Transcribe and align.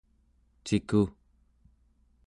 ciku 0.65 1.01